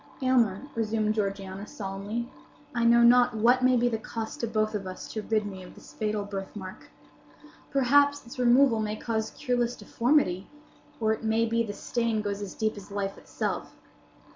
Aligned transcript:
"Aylmer," 0.23 0.63
resumed 0.73 1.13
Georgiana, 1.13 1.67
solemnly, 1.67 2.27
"I 2.73 2.83
know 2.85 3.03
not 3.03 3.35
what 3.35 3.61
may 3.63 3.77
be 3.77 3.87
the 3.87 3.99
cost 3.99 4.39
to 4.39 4.47
both 4.47 4.73
of 4.73 4.87
us 4.87 5.07
to 5.13 5.21
rid 5.21 5.45
me 5.45 5.61
of 5.61 5.75
this 5.75 5.93
fatal 5.93 6.23
birthmark. 6.25 6.89
Perhaps 7.69 8.25
its 8.25 8.39
removal 8.39 8.79
may 8.79 8.95
cause 8.95 9.29
cureless 9.29 9.75
deformity; 9.77 10.49
or 10.99 11.13
it 11.13 11.23
may 11.23 11.45
be 11.45 11.61
the 11.61 11.73
stain 11.73 12.23
goes 12.23 12.41
as 12.41 12.55
deep 12.55 12.77
as 12.77 12.89
life 12.89 13.15
itself. 13.15 13.75